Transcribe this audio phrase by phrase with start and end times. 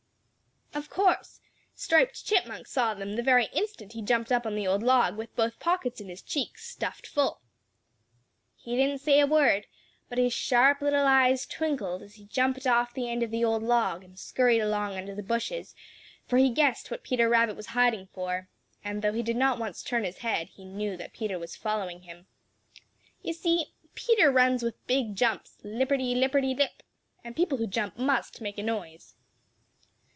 [0.73, 1.41] Of course
[1.75, 5.35] Striped Chipmunk saw them the very instant he jumped up on the old log with
[5.35, 7.41] both pockets in his cheeks stuffed full.
[8.55, 9.67] He didn't say a word,
[10.07, 13.63] but his sharp little eyes twinkled as he jumped off the end of the old
[13.63, 15.75] log and scurried along under the bushes,
[16.25, 18.47] for he guessed what Peter Rabbit was hiding for,
[18.81, 22.03] and though he did not once turn his head he knew that Peter was following
[22.03, 22.27] him.
[23.21, 26.81] You see Peter runs with big jumps, lipperty lipperty lip,
[27.25, 29.15] and people who jump must make a noise.